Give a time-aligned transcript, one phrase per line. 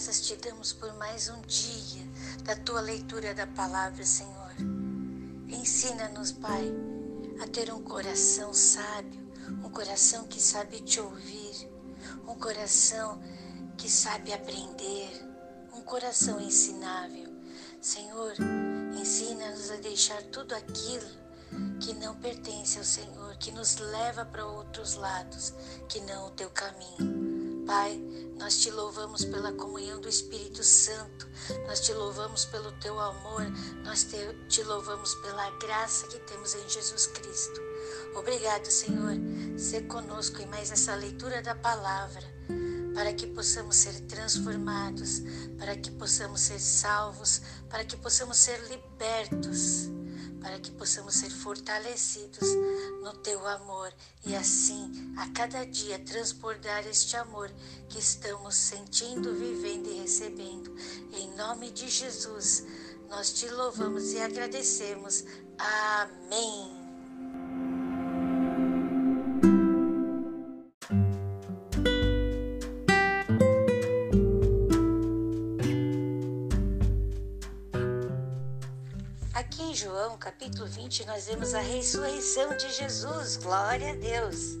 [0.00, 2.02] graças te damos por mais um dia
[2.42, 4.54] da tua leitura da palavra, Senhor.
[5.46, 6.72] Ensina-nos, Pai,
[7.38, 9.20] a ter um coração sábio,
[9.62, 11.68] um coração que sabe te ouvir,
[12.26, 13.20] um coração
[13.76, 15.10] que sabe aprender,
[15.74, 17.28] um coração ensinável.
[17.82, 18.32] Senhor,
[18.98, 21.10] ensina-nos a deixar tudo aquilo
[21.78, 25.52] que não pertence ao Senhor, que nos leva para outros lados,
[25.90, 27.39] que não o teu caminho.
[27.66, 28.00] Pai,
[28.38, 31.28] nós te louvamos pela comunhão do Espírito Santo,
[31.66, 33.46] nós te louvamos pelo teu amor,
[33.84, 34.16] nós te,
[34.48, 37.60] te louvamos pela graça que temos em Jesus Cristo.
[38.14, 39.14] Obrigado, Senhor,
[39.58, 42.22] ser conosco em mais essa leitura da palavra,
[42.94, 45.22] para que possamos ser transformados,
[45.58, 49.90] para que possamos ser salvos, para que possamos ser libertos
[50.40, 52.48] para que possamos ser fortalecidos
[53.02, 53.92] no teu amor
[54.24, 57.50] e assim a cada dia transbordar este amor
[57.88, 60.74] que estamos sentindo, vivendo e recebendo.
[61.12, 62.64] Em nome de Jesus,
[63.08, 65.24] nós te louvamos e agradecemos.
[65.58, 66.79] Amém.
[79.74, 83.36] João capítulo 20, nós vemos a ressurreição de Jesus.
[83.36, 84.58] Glória a Deus.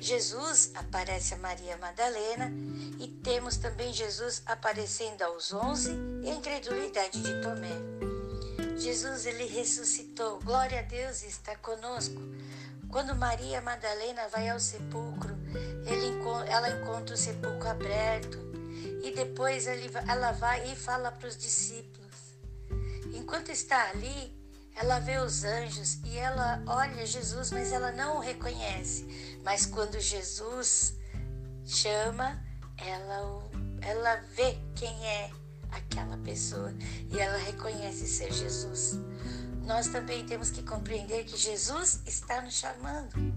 [0.00, 2.50] Jesus aparece a Maria Madalena
[2.98, 5.90] e temos também Jesus aparecendo aos onze
[6.22, 8.78] e a incredulidade de Tomé.
[8.78, 10.40] Jesus ele ressuscitou.
[10.40, 12.20] Glória a Deus está conosco.
[12.88, 15.36] Quando Maria Madalena vai ao sepulcro,
[15.84, 18.38] ele, ela encontra o sepulcro aberto
[19.04, 21.99] e depois ela vai e fala para os discípulos.
[23.20, 24.34] Enquanto está ali,
[24.74, 29.06] ela vê os anjos e ela olha Jesus, mas ela não o reconhece.
[29.44, 30.94] Mas quando Jesus
[31.66, 32.42] chama,
[32.78, 33.50] ela,
[33.82, 35.30] ela vê quem é
[35.70, 36.74] aquela pessoa
[37.12, 38.98] e ela reconhece ser Jesus.
[39.66, 43.34] Nós também temos que compreender que Jesus está nos chamando.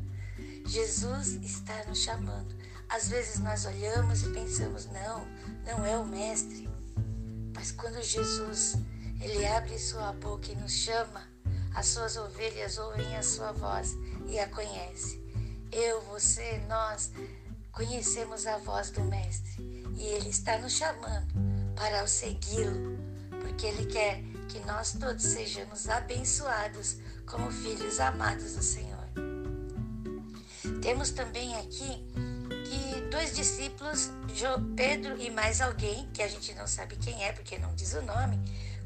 [0.65, 2.55] Jesus está nos chamando.
[2.87, 5.27] Às vezes nós olhamos e pensamos, não,
[5.65, 6.69] não é o Mestre.
[7.53, 8.77] Mas quando Jesus
[9.23, 11.23] ele abre sua boca e nos chama.
[11.73, 13.95] As suas ovelhas ouvem a sua voz
[14.27, 15.23] e a conhecem.
[15.71, 17.11] Eu, você, nós
[17.71, 19.63] conhecemos a voz do Mestre
[19.95, 21.33] e ele está nos chamando
[21.75, 22.97] para o segui-lo,
[23.41, 29.03] porque ele quer que nós todos sejamos abençoados como filhos amados do Senhor.
[30.81, 32.05] Temos também aqui
[32.65, 34.11] que dois discípulos,
[34.75, 38.01] Pedro e mais alguém, que a gente não sabe quem é porque não diz o
[38.01, 38.39] nome,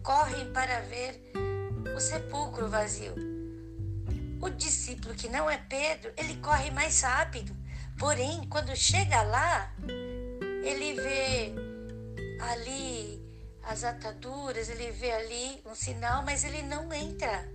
[0.07, 1.21] correm para ver
[1.93, 3.13] o sepulcro vazio.
[4.41, 7.53] O discípulo que não é Pedro, ele corre mais rápido.
[7.99, 9.69] Porém, quando chega lá,
[10.63, 11.53] ele vê
[12.39, 13.21] ali
[13.63, 17.45] as ataduras, ele vê ali um sinal, mas ele não entra.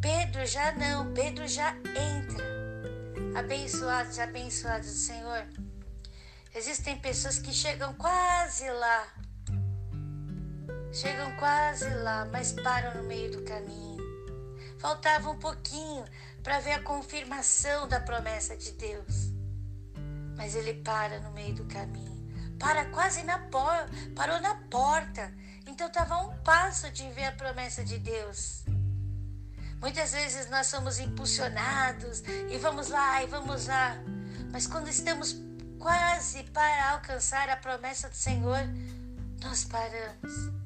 [0.00, 3.38] Pedro já não, Pedro já entra.
[3.38, 5.46] Abençoados, abençoados do Senhor.
[6.54, 9.12] Existem pessoas que chegam quase lá,
[10.94, 14.00] Chegam quase lá, mas param no meio do caminho.
[14.78, 16.04] Faltava um pouquinho
[16.40, 19.32] para ver a confirmação da promessa de Deus.
[20.36, 22.14] Mas ele para no meio do caminho.
[22.60, 25.34] Para quase na porta, parou na porta.
[25.66, 28.62] Então estava a um passo de ver a promessa de Deus.
[29.80, 33.96] Muitas vezes nós somos impulsionados e vamos lá e vamos lá.
[34.52, 35.34] Mas quando estamos
[35.76, 38.60] quase para alcançar a promessa do Senhor,
[39.42, 40.63] nós paramos.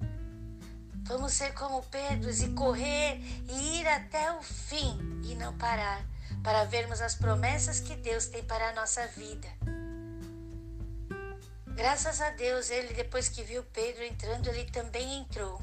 [1.08, 6.04] Vamos ser como Pedro e correr e ir até o fim e não parar,
[6.44, 9.48] para vermos as promessas que Deus tem para a nossa vida.
[11.68, 15.62] Graças a Deus, ele depois que viu Pedro entrando, ele também entrou.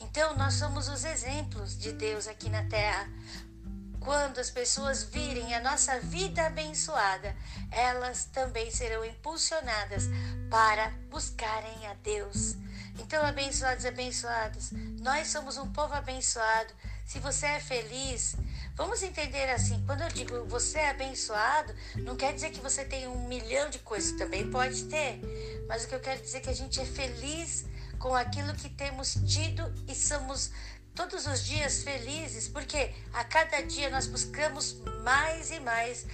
[0.00, 3.08] Então, nós somos os exemplos de Deus aqui na terra.
[3.98, 7.34] Quando as pessoas virem a nossa vida abençoada,
[7.72, 10.04] elas também serão impulsionadas
[10.48, 12.61] para buscarem a Deus
[12.98, 16.72] então, abençoados, abençoados, nós somos um povo abençoado.
[17.06, 18.36] Se você é feliz,
[18.74, 23.06] vamos entender assim: quando eu digo você é abençoado, não quer dizer que você tem
[23.08, 25.20] um milhão de coisas, também pode ter,
[25.68, 27.64] mas o que eu quero dizer é que a gente é feliz
[27.98, 30.50] com aquilo que temos tido e somos
[30.94, 36.06] todos os dias felizes, porque a cada dia nós buscamos mais e mais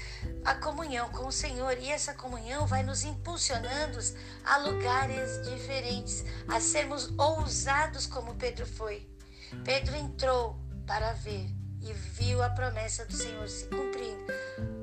[0.45, 3.99] a comunhão com o Senhor e essa comunhão vai nos impulsionando
[4.45, 9.09] a lugares diferentes, a sermos ousados como Pedro foi.
[9.65, 11.58] Pedro entrou para ver
[11.89, 14.27] e viu a promessa do Senhor se cumprindo.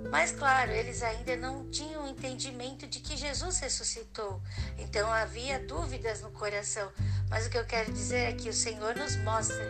[0.10, 4.42] Mas, claro, eles ainda não tinham entendimento de que Jesus ressuscitou.
[4.78, 6.92] Então havia dúvidas no coração.
[7.30, 9.66] Mas o que eu quero dizer é que o Senhor nos mostra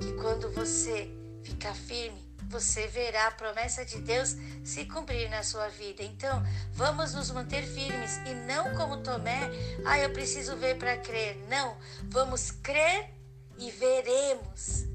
[0.00, 1.10] que quando você
[1.42, 6.02] ficar firme, você verá a promessa de Deus se cumprir na sua vida.
[6.02, 6.42] Então,
[6.72, 9.50] vamos nos manter firmes e não como Tomé,
[9.84, 11.36] ah, eu preciso ver para crer.
[11.48, 13.10] Não, vamos crer
[13.58, 14.87] e veremos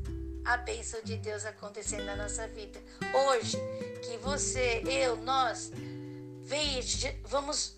[0.46, 2.80] a bênção de Deus acontecendo na nossa vida.
[3.14, 3.58] Hoje,
[4.02, 5.72] que você, eu, nós,
[7.26, 7.78] vamos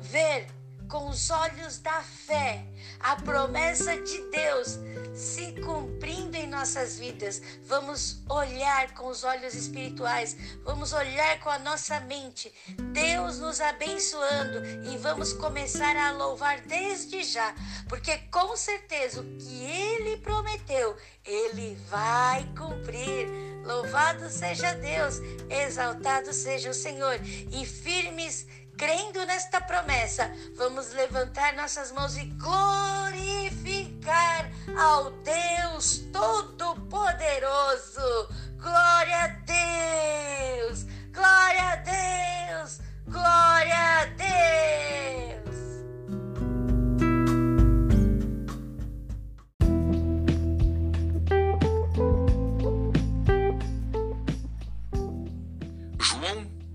[0.00, 0.46] ver
[0.88, 2.64] com os olhos da fé
[3.00, 4.78] a promessa de Deus
[5.14, 7.40] se cumprindo em nossas vidas.
[7.64, 12.52] Vamos olhar com os olhos espirituais, vamos olhar com a nossa mente,
[12.92, 17.54] Deus nos abençoando e vamos começar a louvar desde já,
[17.88, 23.28] porque com certeza o que Ele prometeu, Ele vai cumprir.
[23.64, 25.20] Louvado seja Deus,
[25.50, 27.18] exaltado seja o Senhor
[27.50, 28.46] e firmes
[28.76, 38.28] crendo nesta promessa, vamos levantar nossas mãos e glorificar ao Deus Todo-Poderoso.
[38.58, 40.84] Glória a Deus!
[41.12, 42.80] Glória a Deus!
[43.06, 45.45] Glória a Deus!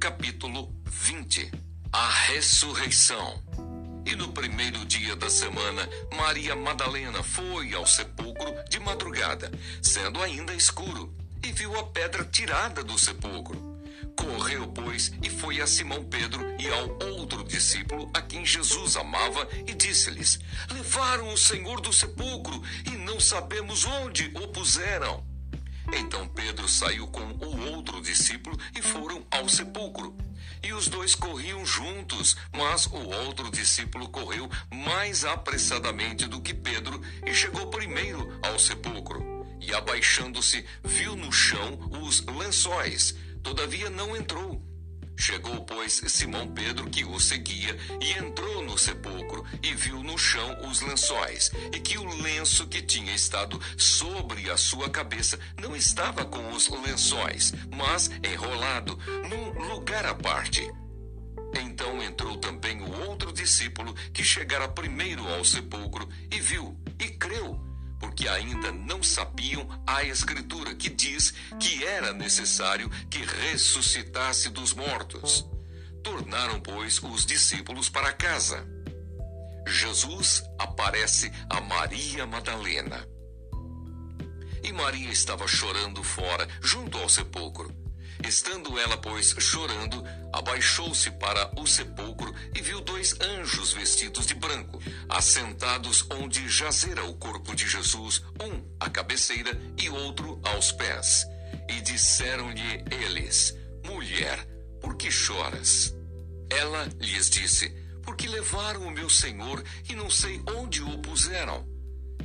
[0.02, 1.52] Capítulo 20
[1.94, 3.40] a ressurreição.
[4.04, 5.88] E no primeiro dia da semana,
[6.18, 11.14] Maria Madalena foi ao sepulcro de madrugada, sendo ainda escuro,
[11.44, 13.80] e viu a pedra tirada do sepulcro.
[14.16, 19.48] Correu, pois, e foi a Simão Pedro e ao outro discípulo a quem Jesus amava,
[19.68, 20.40] e disse-lhes:
[20.72, 25.31] Levaram o Senhor do sepulcro e não sabemos onde o puseram.
[25.94, 30.16] Então Pedro saiu com o outro discípulo e foram ao sepulcro.
[30.64, 37.02] E os dois corriam juntos, mas o outro discípulo correu mais apressadamente do que Pedro
[37.26, 39.46] e chegou primeiro ao sepulcro.
[39.60, 44.71] E abaixando-se, viu no chão os lençóis, todavia não entrou.
[45.22, 50.68] Chegou, pois, Simão Pedro, que o seguia, e entrou no sepulcro, e viu no chão
[50.68, 56.26] os lençóis, e que o lenço que tinha estado sobre a sua cabeça não estava
[56.26, 58.98] com os lençóis, mas enrolado
[59.30, 60.68] num lugar à parte.
[61.54, 67.71] Então entrou também o outro discípulo, que chegara primeiro ao sepulcro, e viu, e creu
[68.02, 75.48] porque ainda não sabiam a Escritura, que diz que era necessário que ressuscitasse dos mortos.
[76.04, 78.68] Tornaram, pois, os discípulos para casa.
[79.68, 83.08] Jesus aparece a Maria Madalena.
[84.64, 87.81] E Maria estava chorando fora, junto ao sepulcro.
[88.28, 94.82] Estando ela, pois, chorando, abaixou-se para o sepulcro e viu dois anjos vestidos de branco,
[95.10, 101.26] assentados onde jazera o corpo de Jesus, um à cabeceira e outro aos pés.
[101.68, 104.46] E disseram-lhe eles: Mulher,
[104.80, 105.94] por que choras?
[106.50, 107.70] Ela lhes disse:
[108.04, 111.68] Porque levaram o meu senhor e não sei onde o puseram.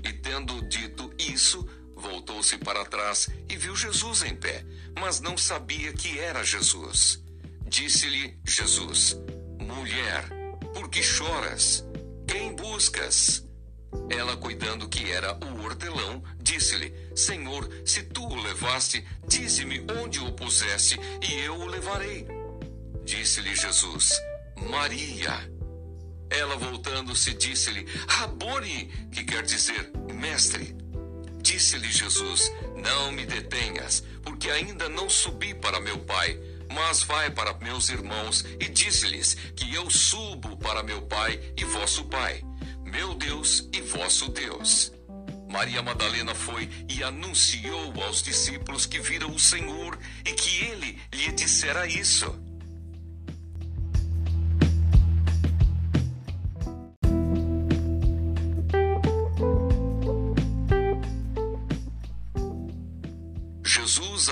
[0.05, 1.67] E tendo dito isso,
[1.97, 4.65] voltou-se para trás e viu Jesus em pé,
[4.99, 7.23] mas não sabia que era Jesus.
[7.67, 9.17] Disse-lhe Jesus:
[9.59, 10.29] Mulher,
[10.73, 11.85] por que choras?
[12.29, 13.45] Quem buscas?
[14.11, 20.33] Ela, cuidando que era o hortelão, disse-lhe: Senhor, se tu o levaste, dize-me onde o
[20.33, 22.27] puseste, e eu o levarei.
[23.05, 24.13] Disse-lhe Jesus:
[24.69, 25.51] Maria.
[26.29, 30.77] Ela, voltando-se, disse-lhe: Rabone, que quer dizer mestre.
[31.47, 36.37] Disse-lhe Jesus: Não me detenhas, porque ainda não subi para meu Pai,
[36.69, 42.05] mas vai para meus irmãos e disse-lhes que eu subo para meu Pai e vosso
[42.07, 42.43] Pai,
[42.85, 44.93] meu Deus e vosso Deus.
[45.49, 51.31] Maria Madalena foi e anunciou aos discípulos que viram o Senhor e que ele lhe
[51.31, 52.27] dissera isso.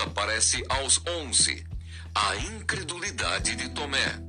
[0.03, 1.65] Aparece aos onze,
[2.13, 4.19] a incredulidade de Tomé.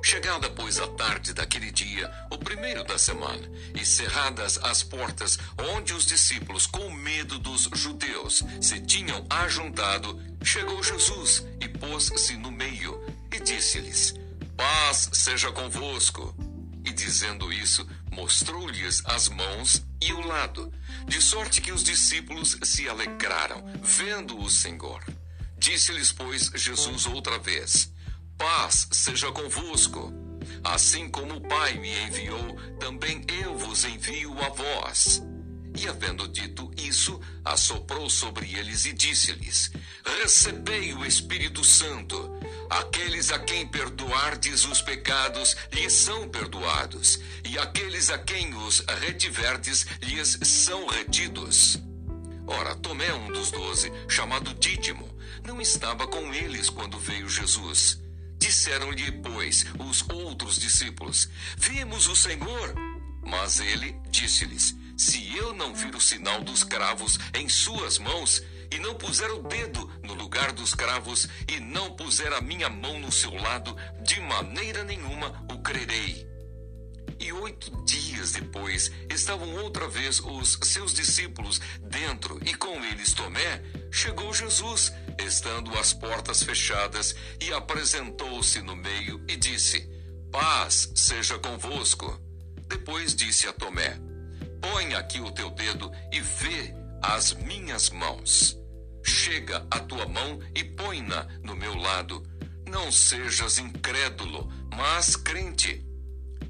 [0.00, 3.42] Chegada, pois, a tarde daquele dia, o primeiro da semana,
[3.74, 5.38] e cerradas as portas
[5.74, 12.52] onde os discípulos, com medo dos judeus, se tinham ajuntado, chegou Jesus e pôs-se no
[12.52, 12.96] meio
[13.32, 14.14] e disse-lhes:
[14.56, 16.32] Paz seja convosco.
[16.84, 20.72] E dizendo isso, mostrou-lhes as mãos e o lado,
[21.06, 25.02] de sorte que os discípulos se alegraram, vendo o Senhor.
[25.58, 27.92] Disse-lhes, pois, Jesus outra vez:
[28.38, 30.12] Paz seja convosco.
[30.64, 35.22] Assim como o Pai me enviou, também eu vos envio a vós.
[35.76, 39.70] E havendo dito isso, assoprou sobre eles e disse-lhes:
[40.20, 42.30] Recebei o Espírito Santo.
[42.68, 49.86] Aqueles a quem perdoardes os pecados lhes são perdoados, e aqueles a quem os retiverdes
[50.02, 51.78] lhes são retidos.
[52.46, 55.08] Ora, Tomé, um dos doze, chamado Dídimo,
[55.44, 58.00] não estava com eles quando veio Jesus.
[58.38, 62.74] Disseram-lhe, pois, os outros discípulos: Vimos o Senhor.
[63.22, 68.78] Mas ele disse-lhes: Se eu não vir o sinal dos cravos em suas mãos, e
[68.78, 73.10] não puser o dedo no lugar dos cravos, e não puser a minha mão no
[73.10, 76.28] seu lado, de maneira nenhuma o crerei.
[77.18, 83.62] E oito dias depois estavam outra vez os seus discípulos dentro, e com eles Tomé.
[83.90, 89.80] Chegou Jesus, estando as portas fechadas, e apresentou-se no meio e disse:
[90.30, 92.20] Paz seja convosco.
[92.68, 94.09] Depois disse a Tomé:
[94.60, 98.56] Põe aqui o teu dedo e vê as minhas mãos.
[99.02, 102.22] Chega a tua mão e põe-na no meu lado.
[102.66, 105.84] Não sejas incrédulo, mas crente.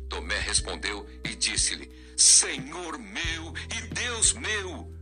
[0.09, 4.93] Tomé respondeu e disse-lhe: Senhor meu e Deus meu.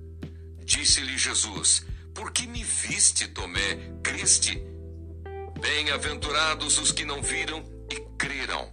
[0.65, 1.85] Disse-lhe Jesus:
[2.15, 3.77] Por que me viste, Tomé?
[4.03, 4.63] Criste?
[5.61, 8.73] Bem-aventurados os que não viram e creram.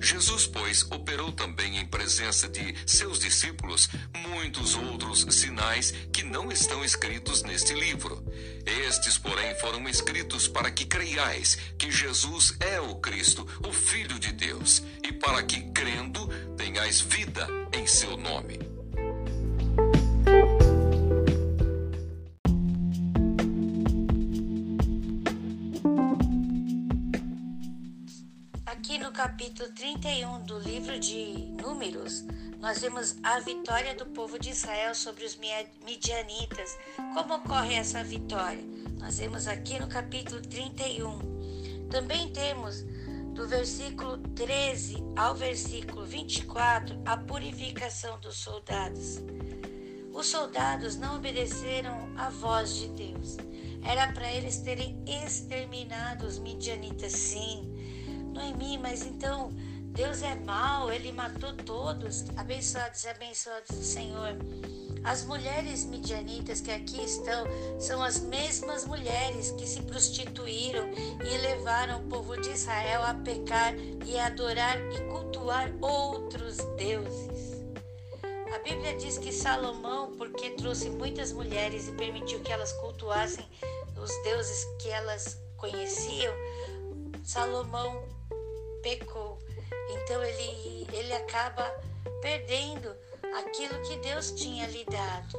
[0.00, 3.88] Jesus, pois, operou também em presença de seus discípulos
[4.28, 8.24] muitos outros sinais que não estão escritos neste livro.
[8.64, 14.32] Estes, porém, foram escritos para que creiais que Jesus é o Cristo, o Filho de
[14.32, 18.75] Deus, e para que, crendo, tenhais vida em seu nome.
[29.46, 32.24] Capítulo 31 do livro de Números,
[32.58, 35.38] nós vemos a vitória do povo de Israel sobre os
[35.84, 36.76] midianitas.
[37.14, 38.64] Como ocorre essa vitória?
[38.98, 41.86] Nós vemos aqui no capítulo 31.
[41.88, 42.82] Também temos
[43.34, 49.20] do versículo 13 ao versículo 24 a purificação dos soldados.
[50.12, 53.36] Os soldados não obedeceram à voz de Deus.
[53.84, 57.75] Era para eles terem exterminado os midianitas, sim
[58.36, 59.50] Noemi, mas então
[59.96, 62.26] Deus é mau, ele matou todos.
[62.36, 64.36] Abençoados e abençoados do Senhor.
[65.02, 67.46] As mulheres midianitas que aqui estão
[67.80, 70.90] são as mesmas mulheres que se prostituíram
[71.24, 73.74] e levaram o povo de Israel a pecar
[74.04, 77.64] e a adorar e cultuar outros deuses.
[78.54, 83.46] A Bíblia diz que Salomão, porque trouxe muitas mulheres e permitiu que elas cultuassem
[83.96, 86.34] os deuses que elas conheciam,
[87.22, 88.15] Salomão
[88.86, 89.36] pecou.
[89.90, 91.64] Então ele, ele acaba
[92.22, 92.94] perdendo
[93.36, 95.36] aquilo que Deus tinha lhe dado.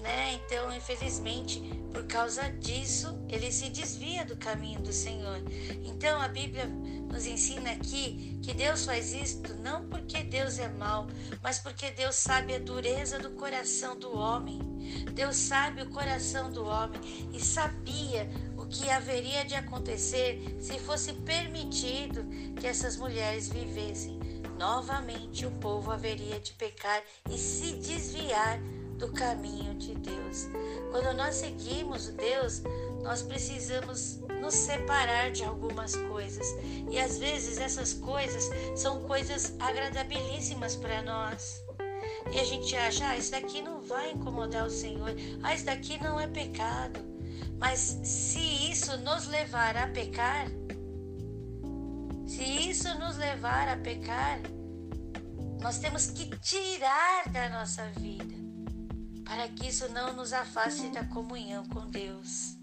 [0.00, 0.34] Né?
[0.34, 1.60] Então, infelizmente,
[1.92, 5.38] por causa disso, ele se desvia do caminho do Senhor.
[5.84, 11.06] Então, a Bíblia nos ensina aqui que Deus faz isto não porque Deus é mau,
[11.40, 14.58] mas porque Deus sabe a dureza do coração do homem.
[15.14, 17.00] Deus sabe o coração do homem
[17.32, 18.28] e sabia
[18.72, 22.24] que haveria de acontecer se fosse permitido
[22.58, 24.18] que essas mulheres vivessem.
[24.58, 28.58] Novamente o povo haveria de pecar e se desviar
[28.96, 30.48] do caminho de Deus.
[30.90, 32.62] Quando nós seguimos Deus,
[33.02, 36.46] nós precisamos nos separar de algumas coisas.
[36.90, 41.62] E às vezes essas coisas são coisas agradabilíssimas para nós.
[42.32, 45.10] E a gente acha, ah, isso daqui não vai incomodar o Senhor,
[45.42, 47.11] ah, isso daqui não é pecado.
[47.62, 50.48] Mas se isso nos levar a pecar,
[52.26, 54.40] se isso nos levar a pecar,
[55.60, 58.34] nós temos que tirar da nossa vida,
[59.24, 62.56] para que isso não nos afaste da comunhão com Deus.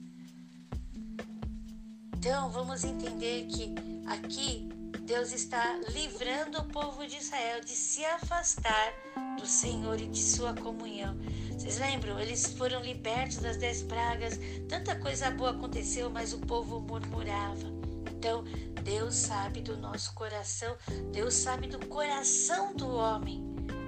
[2.18, 3.74] Então, vamos entender que
[4.06, 4.68] aqui
[5.02, 8.94] Deus está livrando o povo de Israel de se afastar
[9.40, 11.18] do Senhor e de sua comunhão.
[11.52, 12.20] Vocês lembram?
[12.20, 17.68] Eles foram libertos das dez pragas, tanta coisa boa aconteceu, mas o povo murmurava.
[18.12, 18.44] Então,
[18.84, 20.76] Deus sabe do nosso coração,
[21.12, 23.44] Deus sabe do coração do homem.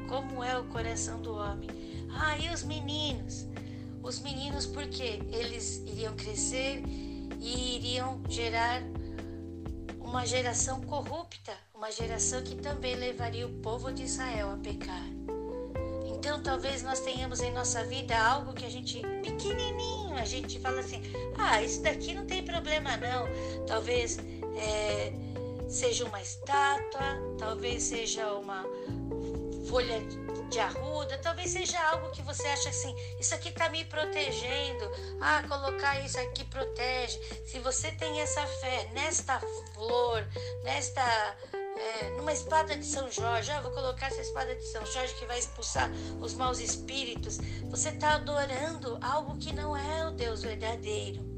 [0.08, 1.70] Como é o coração do homem?
[2.13, 3.48] Ah, e os meninos?
[4.03, 6.84] Os meninos, porque eles iriam crescer
[7.39, 8.81] e iriam gerar
[10.12, 15.06] uma geração corrupta, uma geração que também levaria o povo de Israel a pecar.
[16.06, 20.82] Então talvez nós tenhamos em nossa vida algo que a gente pequenininho, a gente fala
[20.82, 21.01] assim,
[21.38, 23.25] ah, isso daqui não tem problema não.
[23.65, 24.20] Talvez
[24.58, 25.13] é,
[25.70, 28.65] seja uma estátua, talvez seja uma
[29.72, 30.01] folha
[30.50, 34.92] de arruda, talvez seja algo que você acha assim, isso aqui está me protegendo.
[35.22, 37.18] Ah, colocar isso aqui protege.
[37.46, 39.40] Se você tem essa fé nesta
[39.74, 40.28] flor,
[40.66, 41.01] nesta
[41.54, 45.25] é, numa espada de São Jorge, ah, vou colocar essa espada de São Jorge que
[45.25, 47.38] vai expulsar os maus espíritos.
[47.70, 51.31] Você está adorando algo que não é o Deus verdadeiro.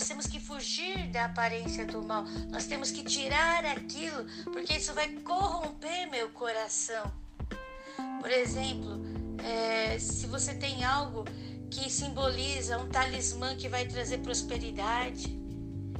[0.00, 2.24] Nós temos que fugir da aparência do mal.
[2.48, 7.12] Nós temos que tirar aquilo, porque isso vai corromper meu coração.
[8.18, 8.98] Por exemplo,
[9.44, 11.24] é, se você tem algo
[11.70, 15.38] que simboliza um talismã que vai trazer prosperidade,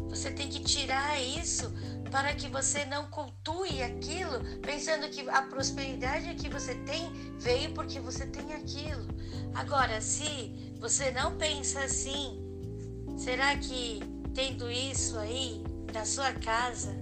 [0.08, 1.70] você tem que tirar isso
[2.10, 8.00] para que você não cultue aquilo, pensando que a prosperidade que você tem veio porque
[8.00, 9.06] você tem aquilo.
[9.54, 12.49] Agora, se você não pensa assim,
[13.20, 14.00] será que
[14.34, 15.62] tendo isso aí
[15.92, 16.96] na sua casa,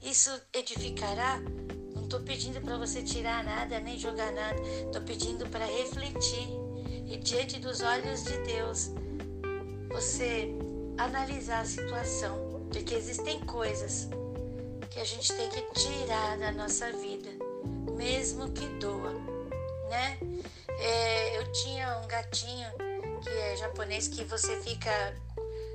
[0.00, 1.40] isso edificará?
[2.06, 4.56] estou pedindo para você tirar nada, nem jogar nada.
[4.62, 6.48] Estou pedindo para refletir
[7.04, 8.90] e diante dos olhos de Deus
[9.88, 10.48] você
[10.98, 14.08] analisar a situação, porque existem coisas
[14.90, 17.30] que a gente tem que tirar da nossa vida,
[17.96, 19.12] mesmo que doa,
[19.90, 20.18] né?
[20.78, 22.85] É, eu tinha um gatinho
[23.26, 25.14] que é japonês que você fica,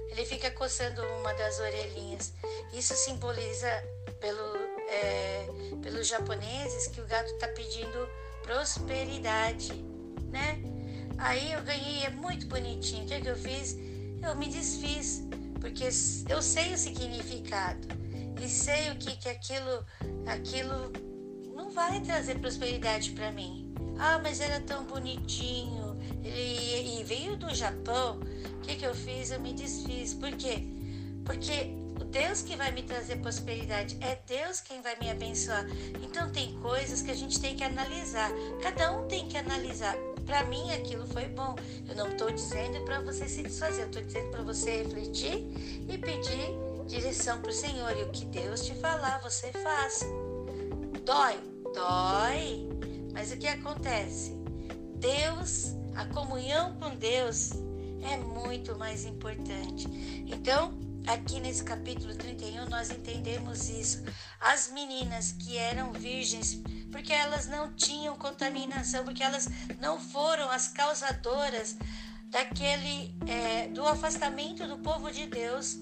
[0.10, 2.34] ele fica coçando uma das orelhinhas.
[2.74, 3.70] Isso simboliza
[4.20, 4.56] pelo
[4.88, 5.48] é,
[5.82, 8.08] pelos japoneses que o gato está pedindo
[8.44, 9.74] prosperidade,
[10.30, 10.62] né?
[11.18, 13.04] Aí eu ganhei, é muito bonitinho.
[13.04, 13.78] O que, é que eu fiz?
[14.24, 15.24] Eu me desfiz,
[15.60, 15.90] porque
[16.30, 17.88] eu sei o significado
[18.42, 19.86] e sei o que, que aquilo,
[20.26, 20.92] aquilo
[21.56, 23.74] não vai trazer prosperidade para mim.
[24.00, 25.81] Ah, mas era tão bonitinho.
[26.24, 28.20] Ele, e veio do Japão.
[28.58, 29.32] O que, que eu fiz?
[29.32, 30.14] Eu me desfiz.
[30.14, 30.64] Por quê?
[31.26, 31.82] Porque
[32.12, 35.66] Deus que vai me trazer prosperidade, é Deus quem vai me abençoar.
[36.04, 38.30] Então tem coisas que a gente tem que analisar.
[38.62, 39.96] Cada um tem que analisar.
[40.26, 41.56] Para mim aquilo foi bom.
[41.88, 45.38] Eu não estou dizendo para você se desfazer, eu estou dizendo para você refletir
[45.90, 46.50] e pedir
[46.86, 47.98] direção para o Senhor.
[47.98, 50.06] E o que Deus te falar, você faça.
[51.06, 51.40] Dói,
[51.74, 52.68] dói.
[53.14, 54.36] Mas o que acontece?
[54.96, 57.52] Deus, a comunhão com Deus
[58.04, 59.88] é muito mais importante.
[60.28, 64.04] Então, Aqui nesse capítulo 31 nós entendemos isso.
[64.40, 69.48] As meninas que eram virgens, porque elas não tinham contaminação, porque elas
[69.80, 71.76] não foram as causadoras
[72.26, 75.78] daquele é, do afastamento do povo de Deus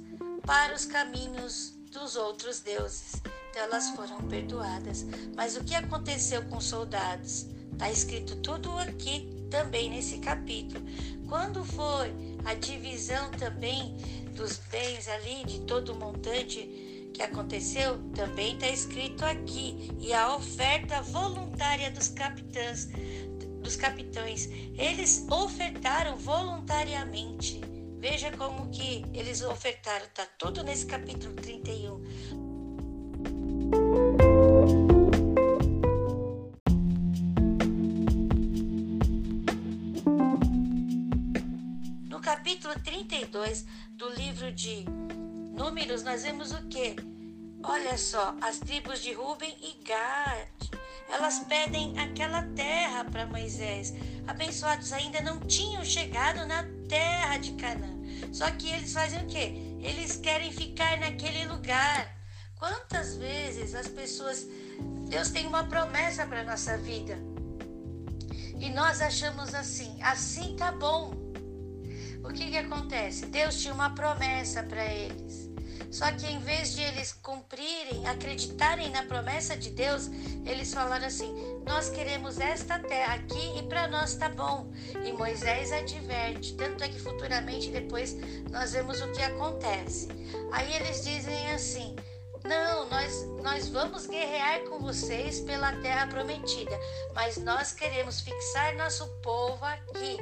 [0.45, 3.21] para os caminhos dos outros deuses.
[3.49, 5.05] Então elas foram perdoadas.
[5.35, 7.45] Mas o que aconteceu com os soldados?
[7.73, 10.83] Está escrito tudo aqui também nesse capítulo.
[11.27, 12.11] Quando foi
[12.45, 13.95] a divisão também
[14.35, 19.91] dos bens ali, de todo o montante que aconteceu, também está escrito aqui.
[19.99, 22.87] E a oferta voluntária dos capitães,
[23.61, 27.61] dos capitães, eles ofertaram voluntariamente.
[27.99, 32.01] Veja como que eles ofertaram, está tudo nesse capítulo 31.
[42.29, 44.85] Capítulo 32 do livro de
[45.51, 46.95] Números, nós vemos o que?
[47.63, 50.47] Olha só, as tribos de Ruben e Gad,
[51.09, 53.95] elas pedem aquela terra para Moisés.
[54.27, 57.97] Abençoados ainda não tinham chegado na terra de Canaã.
[58.31, 59.55] Só que eles fazem o quê?
[59.81, 62.15] Eles querem ficar naquele lugar.
[62.59, 64.45] Quantas vezes as pessoas
[65.09, 67.17] Deus tem uma promessa para nossa vida.
[68.59, 71.27] E nós achamos assim, assim tá bom
[72.29, 73.25] o que, que acontece?
[73.25, 75.49] Deus tinha uma promessa para eles.
[75.91, 80.07] Só que em vez de eles cumprirem, acreditarem na promessa de Deus,
[80.45, 81.33] eles falaram assim:
[81.65, 84.71] Nós queremos esta terra aqui e para nós tá bom.
[85.03, 88.15] E Moisés adverte, tanto é que futuramente depois
[88.51, 90.07] nós vemos o que acontece.
[90.51, 91.95] Aí eles dizem assim:
[92.43, 96.79] Não, nós, nós vamos guerrear com vocês pela terra prometida,
[97.15, 100.17] mas nós queremos fixar nosso povo aqui.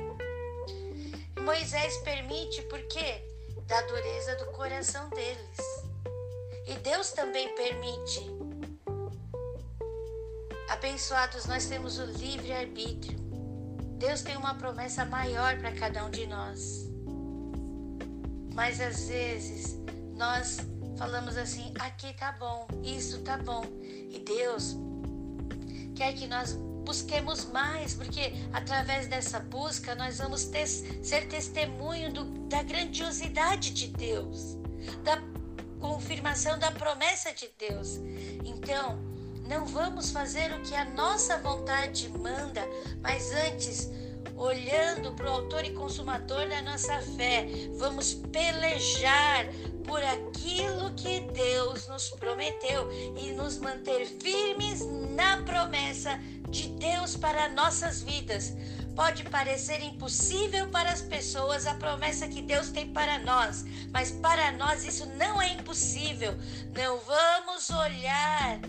[1.48, 3.24] Moisés permite porque
[3.68, 5.58] da dureza do coração deles.
[6.68, 8.20] E Deus também permite.
[10.68, 13.18] Abençoados, nós temos o livre arbítrio.
[13.98, 16.86] Deus tem uma promessa maior para cada um de nós.
[18.54, 19.80] mas às vezes
[20.18, 20.58] nós
[20.98, 23.64] falamos assim: aqui tá bom, isso tá bom.
[23.82, 24.76] E Deus
[25.96, 26.58] quer que nós
[26.88, 33.88] busquemos mais, porque através dessa busca nós vamos ter, ser testemunho do, da grandiosidade de
[33.88, 34.58] Deus,
[35.04, 35.22] da
[35.82, 38.00] confirmação da promessa de Deus.
[38.46, 38.98] Então,
[39.50, 42.62] não vamos fazer o que a nossa vontade manda,
[43.02, 43.92] mas antes
[44.36, 49.48] olhando para o autor e consumador da nossa fé, vamos pelejar
[49.86, 54.86] por aquilo que Deus nos prometeu e nos manter firmes
[55.16, 58.54] na promessa de Deus para nossas vidas.
[58.96, 64.52] Pode parecer impossível para as pessoas a promessa que Deus tem para nós, mas para
[64.54, 66.34] nós isso não é impossível.
[66.76, 68.60] Não vamos olhar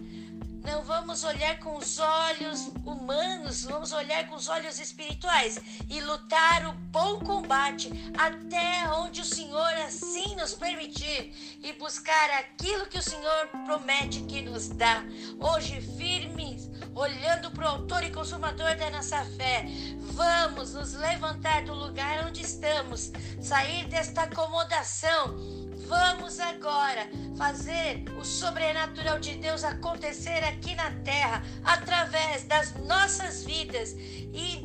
[0.68, 6.66] não vamos olhar com os olhos humanos, vamos olhar com os olhos espirituais e lutar
[6.68, 13.02] o bom combate até onde o Senhor assim nos permitir e buscar aquilo que o
[13.02, 15.02] Senhor promete que nos dá.
[15.40, 19.64] Hoje, firmes, olhando para o Autor e Consumador da nossa fé,
[19.96, 29.18] vamos nos levantar do lugar onde estamos, sair desta acomodação Vamos agora fazer o sobrenatural
[29.18, 33.92] de Deus acontecer aqui na terra através das nossas vidas.
[33.96, 34.60] E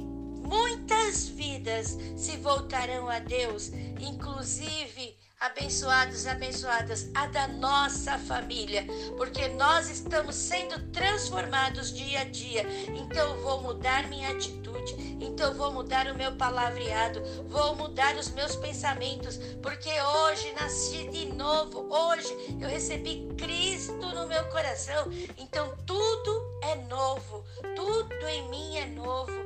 [0.46, 8.86] muitas vidas se voltarão a Deus, inclusive abençoados abençoadas, a da nossa família,
[9.18, 12.66] porque nós estamos sendo transformados dia a dia.
[12.96, 18.56] Então vou mudar minha atitude, então vou mudar o meu palavreado, vou mudar os meus
[18.56, 25.12] pensamentos, porque hoje nasci de novo, hoje eu recebi Cristo no meu coração.
[25.38, 27.44] Então tudo é novo,
[27.76, 29.44] tudo em mim é novo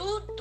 [0.00, 0.39] tudo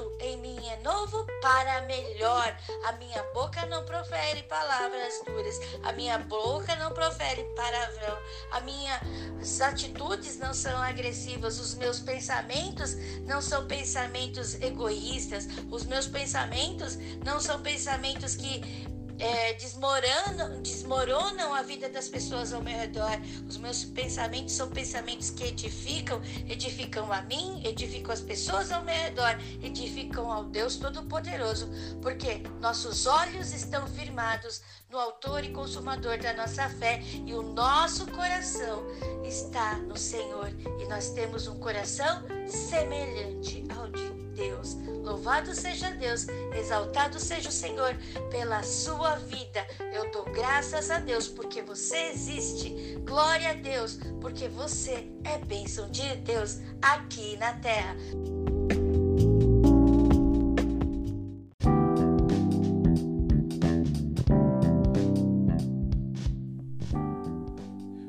[0.83, 2.55] novo para melhor.
[2.85, 8.17] A minha boca não profere palavras duras, a minha boca não profere palavrão,
[8.51, 16.07] as minhas atitudes não são agressivas, os meus pensamentos não são pensamentos egoístas, os meus
[16.07, 23.19] pensamentos não são pensamentos que é, desmoronam, desmoronam a vida das pessoas ao meu redor.
[23.47, 28.95] Os meus pensamentos são pensamentos que edificam, edificam a mim, edificam as pessoas ao meu
[28.95, 31.69] redor, edificam ao Deus Todo-Poderoso,
[32.01, 38.08] porque nossos olhos estão firmados no Autor e Consumador da nossa fé e o nosso
[38.08, 38.84] coração
[39.23, 44.78] está no Senhor e nós temos um coração semelhante ao de Deus.
[45.04, 47.95] Louvado seja Deus, exaltado seja o Senhor
[48.32, 49.67] pela sua vida.
[49.93, 52.97] Eu dou graças a Deus porque você existe.
[53.06, 57.95] Glória a Deus, porque você é bênção de Deus aqui na terra.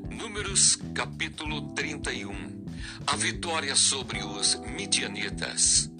[0.09, 2.31] Números capítulo 31
[3.05, 5.90] A vitória sobre os midianitas.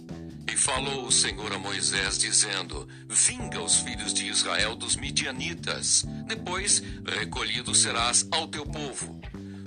[0.62, 7.74] Falou o Senhor a Moisés, dizendo: Vinga os filhos de Israel dos midianitas, depois recolhido
[7.74, 9.20] serás ao teu povo.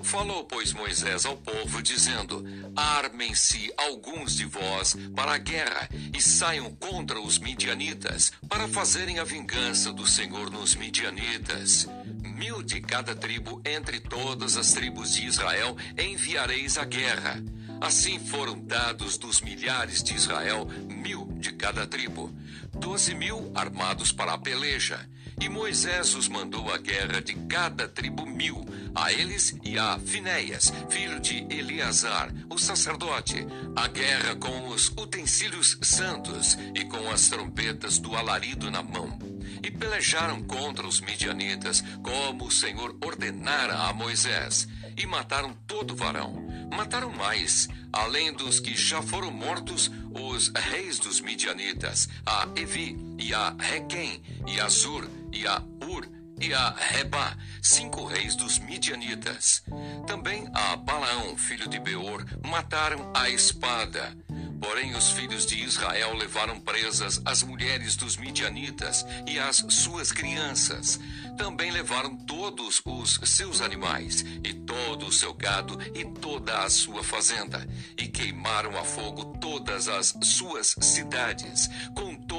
[0.04, 2.44] Falou, pois, Moisés ao povo, dizendo:
[2.76, 9.24] Armem-se alguns de vós para a guerra e saiam contra os midianitas, para fazerem a
[9.24, 11.88] vingança do Senhor nos midianitas.
[12.22, 17.42] Mil de cada tribo entre todas as tribos de Israel enviareis à guerra
[17.84, 22.34] Assim foram dados dos milhares de Israel mil de cada tribo,
[22.72, 25.06] doze mil armados para a peleja.
[25.38, 30.72] E Moisés os mandou à guerra de cada tribo mil, a eles e a Finéias,
[30.88, 37.98] filho de Eleazar, o sacerdote, a guerra com os utensílios santos e com as trompetas
[37.98, 39.18] do alarido na mão.
[39.62, 44.66] E pelejaram contra os midianitas, como o Senhor ordenara a Moisés,
[44.96, 51.20] e mataram todo varão mataram mais, além dos que já foram mortos, os reis dos
[51.20, 56.06] midianitas, a Evi, e a Requem, e a Zur, e a Ur,
[56.40, 59.62] e a Reba, cinco reis dos midianitas.
[60.06, 64.16] Também a Balaão, filho de Beor, mataram a espada.
[64.64, 70.98] Porém, os filhos de Israel levaram presas as mulheres dos midianitas e as suas crianças.
[71.36, 77.04] Também levaram todos os seus animais, e todo o seu gado, e toda a sua
[77.04, 81.68] fazenda, e queimaram a fogo todas as suas cidades,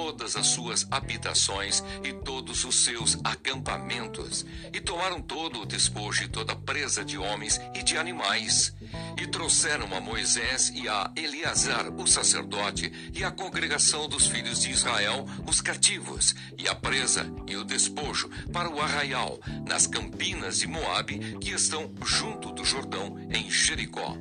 [0.06, 6.28] todas as suas habitações e todos os seus acampamentos, e tomaram todo o despojo e
[6.28, 8.72] toda presa de homens e de animais,
[9.18, 14.70] e trouxeram a Moisés e a Eleazar, o sacerdote, e a congregação dos filhos de
[14.70, 20.68] Israel, os cativos, e a presa e o despojo para o arraial, nas campinas de
[20.68, 24.16] Moabe, que estão junto do Jordão, em Jericó.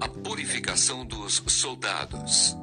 [0.00, 2.56] A purificação dos soldados.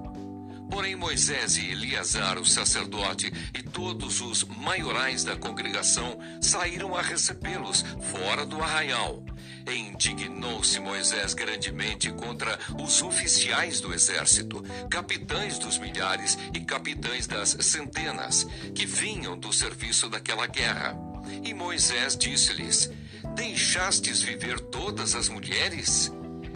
[0.70, 7.84] Porém, Moisés e Eleazar, o sacerdote, e todos os maiorais da congregação saíram a recebê-los
[8.12, 9.24] fora do arraial.
[9.68, 18.48] Indignou-se Moisés grandemente contra os oficiais do exército, capitães dos milhares e capitães das centenas,
[18.74, 20.96] que vinham do serviço daquela guerra.
[21.44, 22.90] E Moisés disse-lhes:
[23.36, 26.12] Deixastes viver todas as mulheres?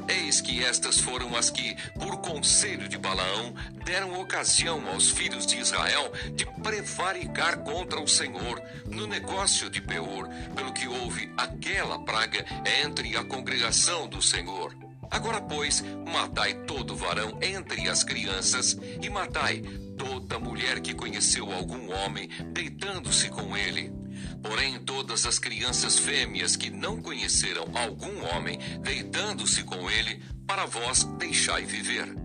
[0.08, 3.54] Eis que estas foram as que, por conselho de Balaão,
[3.86, 10.28] deram ocasião aos filhos de Israel de prevaricar contra o Senhor no negócio de Peor,
[10.56, 12.46] pelo que houve aquela praga
[12.84, 14.76] entre a congregação do Senhor.
[15.10, 19.62] Agora, pois, matai todo varão entre as crianças, e matai
[19.98, 23.92] toda mulher que conheceu algum homem, deitando-se com ele
[24.42, 31.04] Porém, todas as crianças fêmeas que não conheceram algum homem, deitando-se com ele, para vós
[31.18, 32.22] deixai viver.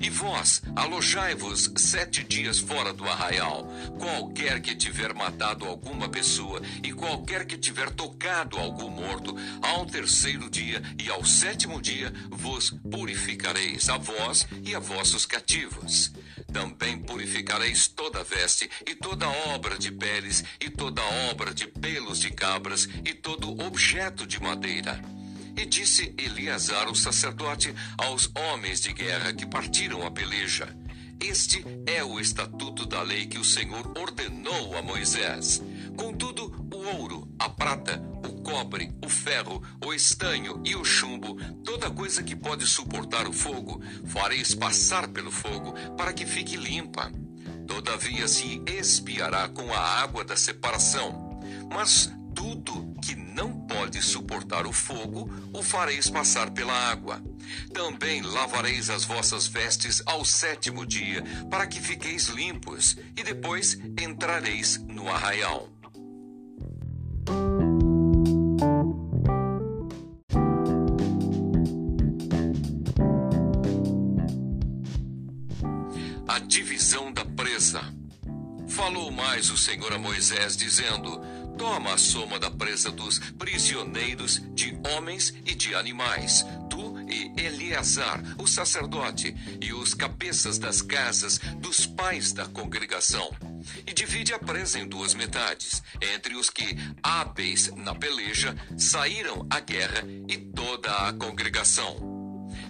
[0.00, 3.66] E vós, alojai-vos sete dias fora do arraial.
[3.98, 10.50] Qualquer que tiver matado alguma pessoa, e qualquer que tiver tocado algum morto, ao terceiro
[10.50, 16.12] dia e ao sétimo dia vos purificareis, a vós e a vossos cativos.
[16.52, 22.30] Também purificareis toda veste, e toda obra de peles, e toda obra de pelos de
[22.30, 25.00] cabras, e todo objeto de madeira.
[25.56, 30.68] E disse Eleazar, o sacerdote, aos homens de guerra que partiram a peleja:
[31.20, 35.62] Este é o estatuto da lei que o Senhor ordenou a Moisés.
[35.96, 36.55] Contudo,
[36.86, 42.22] o ouro, a prata, o cobre, o ferro, o estanho e o chumbo, toda coisa
[42.22, 47.10] que pode suportar o fogo, fareis passar pelo fogo, para que fique limpa.
[47.66, 51.40] Todavia se espiará com a água da separação.
[51.72, 57.20] Mas tudo que não pode suportar o fogo, o fareis passar pela água.
[57.72, 64.78] Também lavareis as vossas vestes ao sétimo dia, para que fiqueis limpos, e depois entrareis
[64.86, 65.75] no arraial.
[76.36, 77.80] A divisão da presa.
[78.68, 81.18] Falou mais o Senhor a Moisés, dizendo:
[81.56, 88.22] Toma a soma da presa dos prisioneiros de homens e de animais, tu e Eleazar,
[88.36, 93.34] o sacerdote, e os cabeças das casas dos pais da congregação
[93.86, 99.58] e divide a presa em duas metades, entre os que, hábeis na peleja, saíram à
[99.58, 102.05] guerra e toda a congregação.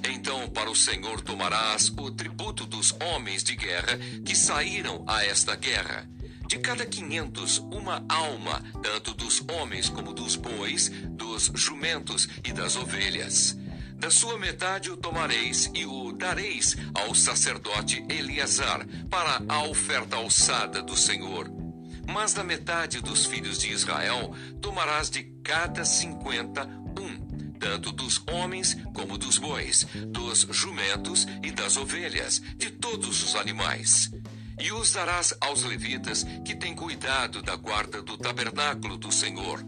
[0.09, 5.57] Então, para o Senhor tomarás o tributo dos homens de guerra que saíram a esta
[5.57, 6.09] guerra.
[6.47, 12.77] De cada quinhentos, uma alma, tanto dos homens como dos bois, dos jumentos e das
[12.77, 13.57] ovelhas.
[13.97, 20.83] Da sua metade o tomareis e o dareis ao sacerdote Eleazar para a oferta alçada
[20.83, 21.51] do Senhor.
[22.07, 26.86] Mas da metade dos filhos de Israel tomarás de cada cinquenta
[27.67, 34.09] tanto dos homens como dos bois, dos jumentos e das ovelhas, de todos os animais.
[34.61, 39.61] E os darás aos levitas que têm cuidado da guarda do tabernáculo do Senhor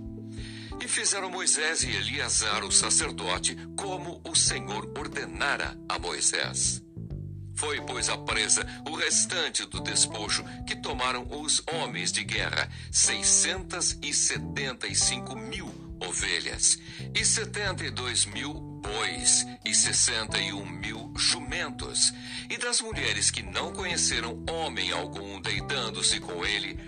[0.81, 6.81] e fizeram Moisés e Eleazar, o sacerdote, como o Senhor ordenara a Moisés.
[7.57, 13.99] Foi, pois, a presa o restante do despojo que tomaram os homens de guerra, seiscentas
[14.01, 16.79] e setenta e cinco mil ovelhas,
[17.15, 22.13] e setenta e dois mil bois, e sessenta e um mil jumentos.
[22.49, 26.79] E das mulheres que não conheceram homem algum deitando-se com ele,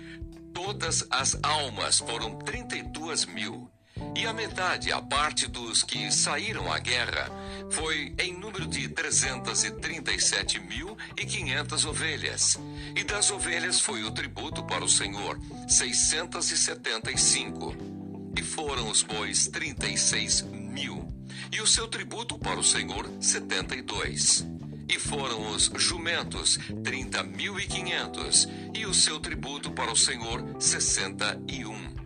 [0.53, 3.69] todas as almas foram trinta e duas mil.
[4.15, 7.29] E a metade, a parte dos que saíram à guerra,
[7.69, 12.59] foi em número de 337.500 ovelhas.
[12.95, 17.90] E das ovelhas foi o tributo para o Senhor, 675.
[18.37, 21.07] E foram os bois 36 mil.
[21.51, 24.45] E o seu tributo para o Senhor, 72.
[24.89, 28.49] E foram os jumentos, 30.500.
[28.75, 32.01] E o seu tributo para o Senhor, 61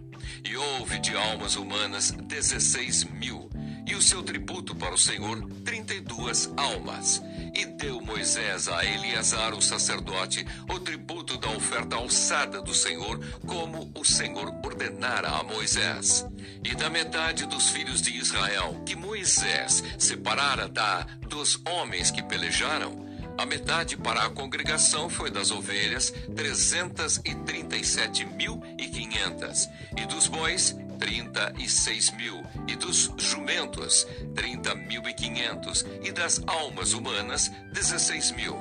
[0.48, 3.50] e houve de almas humanas dezesseis mil,
[3.88, 7.22] e o seu tributo para o Senhor, trinta e duas suas almas.
[7.56, 13.90] E deu Moisés a Eleazar, o sacerdote, o tributo da oferta alçada do Senhor, como
[13.96, 16.26] o Senhor ordenara a Moisés.
[16.64, 23.06] E da metade dos filhos de Israel, que Moisés separara da dos homens que pelejaram,
[23.38, 28.88] a metade para a congregação foi das ovelhas, trezentas e trinta e sete mil e
[28.88, 35.86] quinhentas, e dos bois, trinta e seis mil, e dos jumentos, trinta mil e quinhentos,
[36.16, 38.56] das almas humanas, dezesseis mil.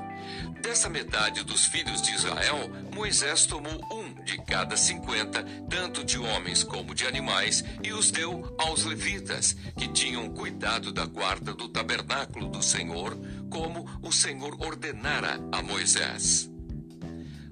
[0.60, 6.64] Dessa metade dos filhos de Israel, Moisés tomou um de cada cinquenta, tanto de homens
[6.64, 12.48] como de animais, e os deu aos levitas, que tinham cuidado da guarda do tabernáculo
[12.48, 13.16] do Senhor,
[13.50, 16.50] como o Senhor ordenara a Moisés.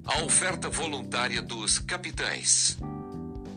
[0.04, 2.76] A oferta voluntária dos capitães.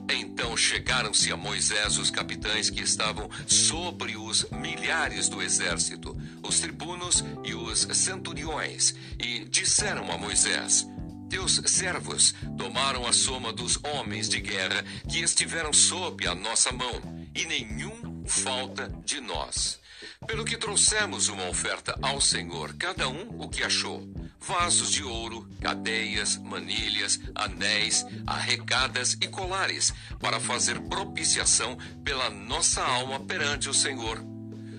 [0.09, 7.23] Então chegaram-se a Moisés os capitães que estavam sobre os milhares do exército, os tribunos
[7.43, 10.87] e os centuriões, e disseram a Moisés:
[11.29, 17.01] Teus servos tomaram a soma dos homens de guerra que estiveram sob a nossa mão,
[17.33, 19.79] e nenhum falta de nós.
[20.27, 24.07] Pelo que trouxemos uma oferta ao Senhor, cada um o que achou
[24.39, 33.19] vasos de ouro, cadeias, manilhas, anéis, arrecadas e colares, para fazer propiciação pela nossa alma
[33.19, 34.34] perante o Senhor.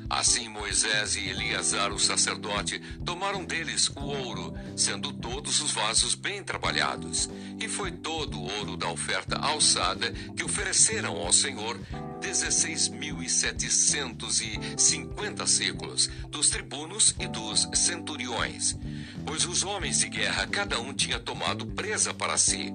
[0.08, 6.42] Assim Moisés e Eleazar, o sacerdote, tomaram deles o ouro, sendo todos os vasos bem
[6.42, 7.28] trabalhados.
[7.60, 11.78] E foi todo o ouro da oferta alçada que ofereceram ao Senhor,
[12.20, 18.76] dezesseis mil e setecentos e cinquenta séculos, dos tribunos e dos centuriões.
[19.24, 22.72] Pois os homens de guerra, cada um tinha tomado presa para si.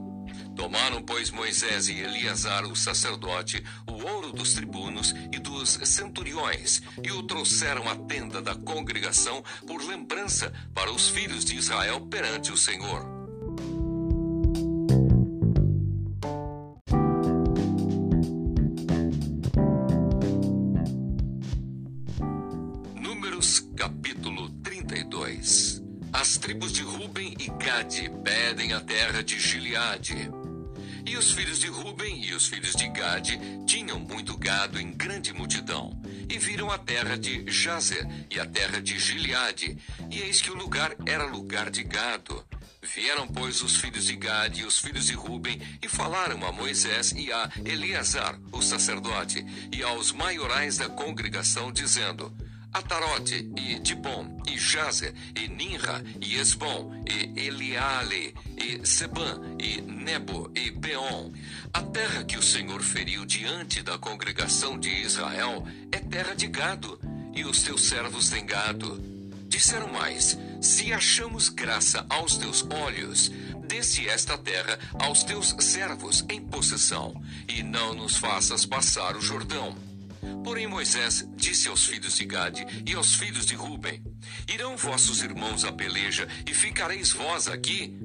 [0.55, 7.11] Tomaram, pois, Moisés e Eleazar, o sacerdote, o ouro dos tribunos e dos centuriões, e
[7.11, 12.57] o trouxeram à tenda da congregação por lembrança para os filhos de Israel perante o
[12.57, 13.05] Senhor.
[22.95, 30.40] Números capítulo 32 As tribos de Ruben e Gade pedem a terra de Gileade.
[31.11, 35.33] E os filhos de Ruben e os filhos de Gade tinham muito gado em grande
[35.33, 35.91] multidão,
[36.29, 39.77] e viram a terra de Jazer e a terra de Gileade,
[40.09, 42.41] e eis que o lugar era lugar de gado.
[42.81, 47.11] Vieram, pois, os filhos de Gade e os filhos de Ruben e falaram a Moisés
[47.11, 52.33] e a Eleazar, o sacerdote, e aos maiorais da congregação, dizendo:
[52.73, 60.49] Atarote e Dibon e Jazer e Ninra e Esbom e Eliale e Seban e Nebo
[60.55, 61.31] e Beon.
[61.73, 66.97] A terra que o Senhor feriu diante da congregação de Israel é terra de gado,
[67.33, 68.99] e os teus servos têm gado.
[69.47, 73.29] Disseram mais: Se achamos graça aos teus olhos,
[73.67, 79.90] desce esta terra aos teus servos em possessão, e não nos faças passar o Jordão.
[80.43, 84.03] Porém Moisés disse aos filhos de Gade e aos filhos de Ruben:
[84.47, 87.97] Irão vossos irmãos à peleja e ficareis vós aqui?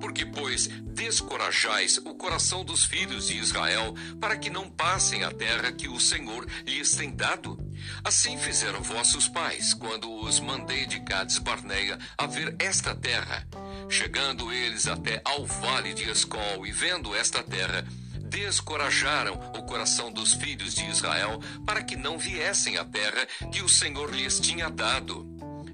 [0.00, 5.72] Porque, pois, descorajais o coração dos filhos de Israel para que não passem a terra
[5.72, 7.58] que o Senhor lhes tem dado?
[8.02, 13.46] Assim fizeram vossos pais, quando os mandei de Cades Barneia a ver esta terra.
[13.88, 17.86] Chegando eles até ao vale de Escol e vendo esta terra,
[18.34, 23.68] descorajaram o coração dos filhos de Israel para que não viessem à terra que o
[23.68, 25.24] Senhor lhes tinha dado.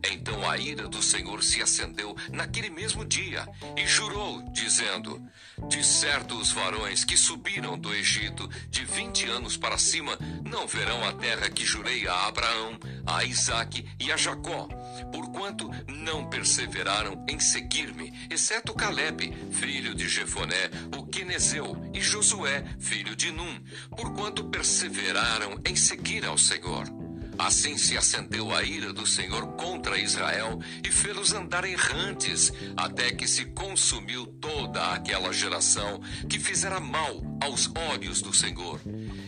[0.09, 5.23] Então a ira do Senhor se acendeu naquele mesmo dia e jurou, dizendo:
[5.69, 11.05] De certo os varões que subiram do Egito de vinte anos para cima não verão
[11.05, 14.69] a terra que jurei a Abraão, a Isaque e a Jacó,
[15.13, 23.15] porquanto não perseveraram em seguir-me, exceto Caleb, filho de Jefoné, o Quenezeu, e Josué, filho
[23.15, 23.61] de Num,
[23.91, 27.10] porquanto perseveraram em seguir ao Senhor.
[27.41, 33.27] Assim se acendeu a ira do Senhor contra Israel e fê-los andar errantes, até que
[33.27, 38.79] se consumiu toda aquela geração que fizera mal aos olhos do Senhor.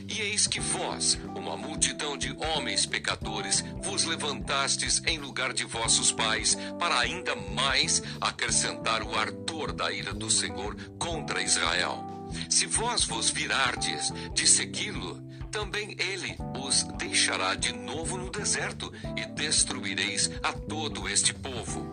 [0.06, 6.12] E eis que vós, uma multidão de homens pecadores, vos levantastes em lugar de vossos
[6.12, 12.28] pais, para ainda mais acrescentar o ardor da ira do Senhor contra Israel.
[12.50, 19.24] Se vós vos virardes de segui-lo, também ele os deixará de novo no deserto e
[19.26, 21.86] destruireis a todo este povo.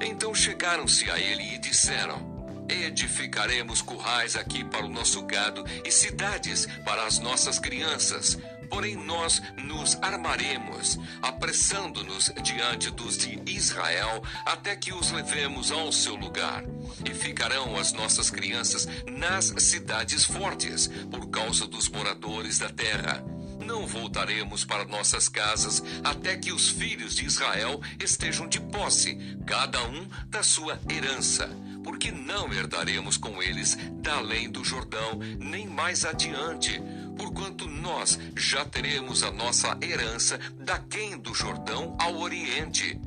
[0.00, 2.33] Então chegaram-se a ele e disseram:
[2.68, 8.38] Edificaremos currais aqui para o nosso gado e cidades para as nossas crianças.
[8.70, 16.16] Porém, nós nos armaremos, apressando-nos diante dos de Israel, até que os levemos ao seu
[16.16, 16.64] lugar.
[17.04, 23.22] E ficarão as nossas crianças nas cidades fortes, por causa dos moradores da terra.
[23.60, 29.82] Não voltaremos para nossas casas até que os filhos de Israel estejam de posse, cada
[29.84, 31.48] um da sua herança
[31.84, 36.80] porque não herdaremos com eles da além do Jordão, nem mais adiante,
[37.16, 42.98] porquanto nós já teremos a nossa herança daquém do Jordão ao oriente.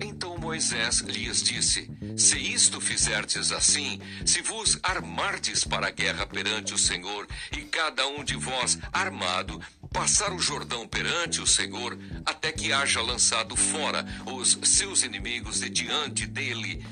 [0.00, 6.72] Então Moisés lhes disse: Se isto fizerdes assim, se vos armardes para a guerra perante
[6.72, 9.60] o Senhor, e cada um de vós armado,
[9.92, 15.68] passar o Jordão perante o Senhor, até que haja lançado fora os seus inimigos de
[15.68, 16.84] diante dele,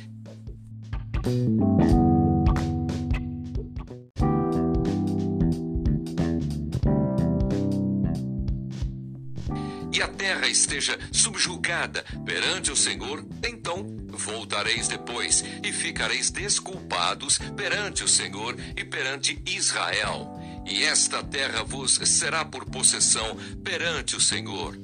[9.93, 18.05] e a terra esteja subjugada perante o Senhor, então voltareis depois e ficareis desculpados perante
[18.05, 20.39] o Senhor e perante Israel.
[20.65, 24.79] E esta terra vos será por possessão perante o Senhor.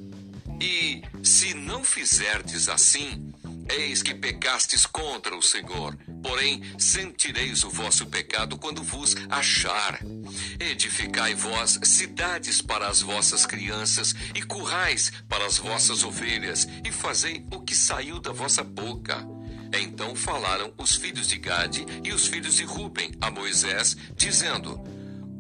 [0.60, 3.31] E se não fizerdes assim,
[3.72, 9.98] Eis que pecastes contra o Senhor, porém sentireis o vosso pecado quando vos achar.
[10.60, 17.46] Edificai vós cidades para as vossas crianças e currais para as vossas ovelhas, e fazei
[17.50, 19.26] o que saiu da vossa boca.
[19.72, 24.78] Então falaram os filhos de Gade e os filhos de Ruben a Moisés, dizendo: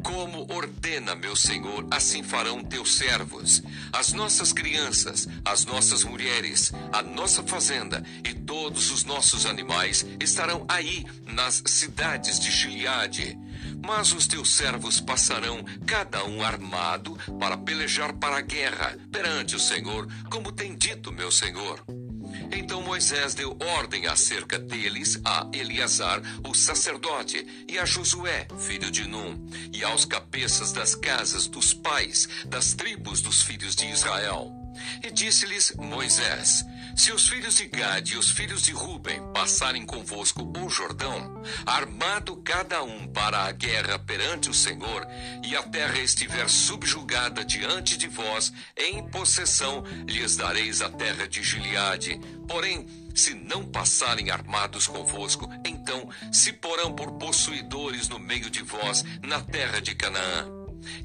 [0.02, 3.62] como ordena meu Senhor, assim farão teus servos.
[3.92, 10.64] As nossas crianças, as nossas mulheres, a nossa fazenda e todos os nossos animais estarão
[10.68, 13.38] aí nas cidades de Gileade.
[13.84, 19.60] Mas os teus servos passarão, cada um armado, para pelejar para a guerra perante o
[19.60, 21.82] Senhor, como tem dito meu Senhor.
[22.54, 29.08] Então Moisés deu ordem acerca deles a Eleazar, o sacerdote, e a Josué, filho de
[29.08, 34.52] Num, e aos cabeças das casas dos pais das tribos dos filhos de Israel.
[35.02, 36.64] E disse-lhes Moisés:
[36.94, 42.36] se os filhos de Gade e os filhos de Ruben passarem convosco o Jordão, armado
[42.36, 45.06] cada um para a guerra perante o Senhor,
[45.42, 51.42] e a terra estiver subjugada diante de vós, em possessão lhes dareis a terra de
[51.42, 52.20] Gileade.
[52.46, 59.04] Porém, se não passarem armados convosco, então se porão por possuidores no meio de vós,
[59.22, 60.46] na terra de Canaã.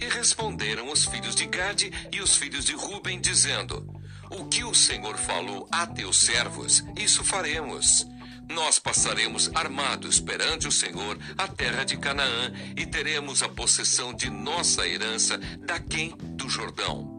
[0.02, 3.97] E responderam os filhos de Gade e os filhos de Ruben, dizendo:
[4.30, 8.06] o que o Senhor falou a teus servos, isso faremos.
[8.50, 14.30] Nós passaremos armados perante o Senhor a terra de Canaã e teremos a possessão de
[14.30, 17.16] nossa herança daquém do Jordão.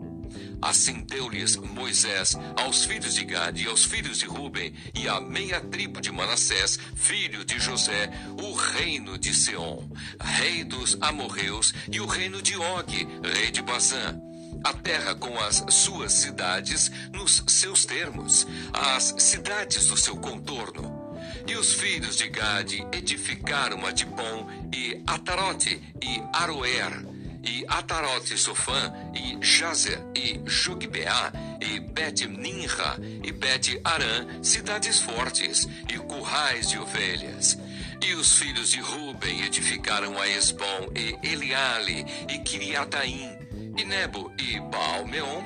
[0.61, 5.61] Assim deu-lhes Moisés aos filhos de Gade e aos filhos de Ruben e à meia
[5.61, 8.11] tribo de Manassés, filho de José,
[8.43, 9.89] o reino de Seom,
[10.21, 14.21] rei dos amorreus, e o reino de Og, rei de Bazã
[14.65, 20.99] a terra com as suas cidades nos seus termos, as cidades do seu contorno.
[21.47, 27.05] E os filhos de Gade edificaram Adibon e Atarote e Aroer,
[27.43, 36.69] e Atarote Sofã, e Jazer, e Jogbeá, e Bet-Ninra, e Bet-Arã, cidades fortes, e currais
[36.69, 37.59] de ovelhas.
[38.05, 43.48] E os filhos de Ruben edificaram a Esbom, e Eliale, e Kiriataim,
[43.85, 45.43] Nebo e Baal-Meon,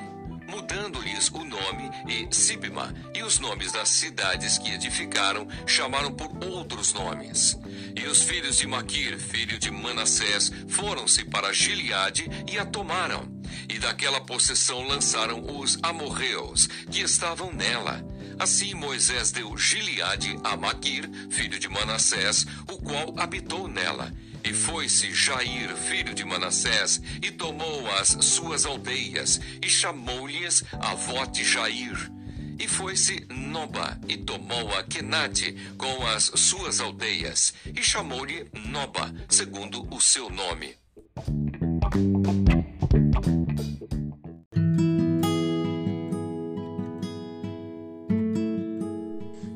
[0.47, 6.93] mudando-lhes o nome, e Sibma, e os nomes das cidades que edificaram, chamaram por outros
[6.93, 7.57] nomes.
[7.95, 13.31] E os filhos de Maquir, filho de Manassés, foram-se para Gileade e a tomaram.
[13.69, 18.03] E daquela possessão lançaram os amorreus, que estavam nela.
[18.39, 24.11] Assim Moisés deu Gileade a Maquir, filho de Manassés, o qual habitou nela
[24.43, 32.11] e foi-se Jair, filho de Manassés, e tomou as suas aldeias, e chamou-lhes Avote Jair.
[32.59, 39.87] E foi-se Noba, e tomou a Kenate com as suas aldeias, e chamou-lhe Noba, segundo
[39.93, 40.75] o seu nome.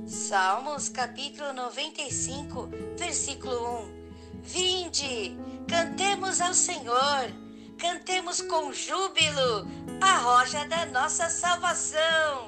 [0.07, 4.06] Salmos capítulo 95, versículo 1
[4.47, 5.37] Vinde,
[5.67, 7.29] cantemos ao Senhor,
[7.77, 9.67] cantemos com júbilo
[10.01, 12.47] a rocha da nossa salvação.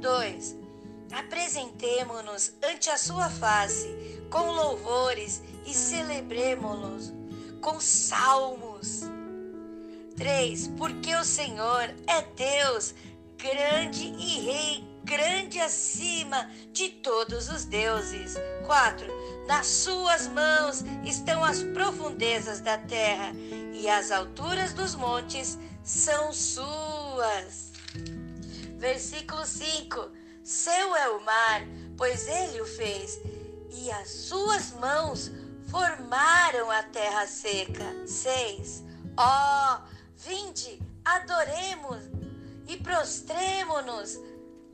[0.00, 0.56] 2.
[1.12, 3.86] Apresentemo-nos ante a sua face
[4.30, 7.12] com louvores e celebremo-los
[7.60, 9.02] com salmos.
[10.16, 10.68] 3.
[10.78, 12.94] Porque o Senhor é Deus,
[13.36, 18.36] grande e Rei, grande acima de todos os deuses.
[18.64, 19.06] 4.
[19.48, 23.32] Nas suas mãos estão as profundezas da terra,
[23.74, 27.72] e as alturas dos montes são suas.
[28.78, 30.12] Versículo 5:
[30.44, 31.62] Seu é o mar,
[31.96, 33.20] pois ele o fez,
[33.68, 35.32] e as suas mãos
[35.68, 38.06] formaram a terra seca.
[38.06, 38.84] 6.
[39.16, 39.80] Ó, oh,
[40.16, 41.98] vinde, adoremos
[42.68, 44.16] e prostremo-nos,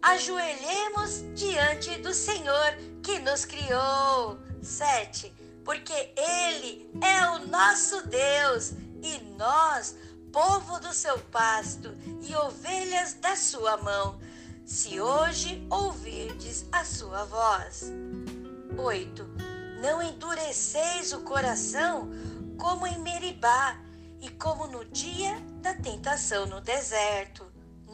[0.03, 4.39] ajoelhemos diante do Senhor que nos criou.
[4.63, 5.33] 7.
[5.65, 8.73] Porque Ele é o nosso Deus
[9.03, 9.97] e nós,
[10.33, 11.93] povo do seu pasto
[12.23, 14.21] e ovelhas da sua mão,
[14.65, 17.85] se hoje ouvirdes a sua voz.
[18.77, 19.27] 8.
[19.81, 22.11] Não endureceis o coração
[22.59, 23.79] como em Meribá
[24.21, 27.47] e como no dia da tentação no deserto.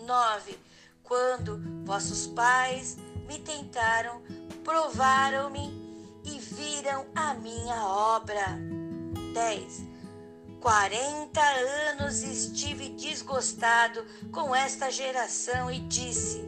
[0.06, 0.58] 9.
[1.02, 2.96] Quando vossos pais
[3.26, 4.22] me tentaram,
[4.64, 5.70] provaram-me
[6.24, 8.58] e viram a minha obra.
[9.34, 9.82] 10.
[10.60, 11.40] Quarenta
[11.90, 16.44] anos estive desgostado com esta geração e disse: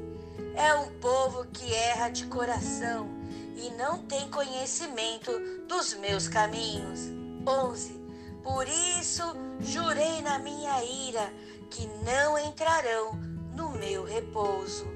[0.54, 3.08] É um povo que erra de coração
[3.56, 5.32] e não tem conhecimento
[5.66, 7.00] dos meus caminhos.
[7.46, 8.00] 11.
[8.42, 9.22] Por isso
[9.60, 11.32] jurei na minha ira
[11.70, 13.33] que não entrarão
[13.84, 14.86] meu repouso.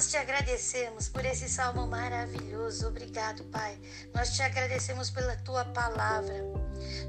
[0.00, 2.88] Nós te agradecemos por esse salmo maravilhoso.
[2.88, 3.78] Obrigado, Pai.
[4.14, 6.36] Nós te agradecemos pela tua palavra.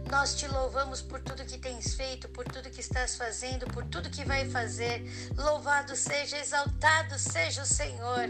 [0.10, 4.10] Nós te louvamos por tudo que tens feito, por tudo que estás fazendo, por tudo
[4.10, 5.06] que vai fazer.
[5.38, 8.28] Louvado seja, exaltado seja o Senhor.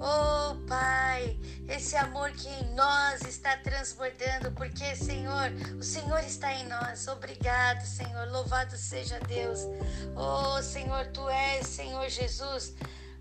[0.00, 1.36] Oh, Pai,
[1.68, 5.50] esse amor que em nós está transbordando, porque, Senhor,
[5.80, 7.08] o Senhor está em nós.
[7.08, 8.28] Obrigado, Senhor.
[8.28, 9.62] Louvado seja Deus.
[10.14, 12.72] Oh, Senhor, tu és, Senhor Jesus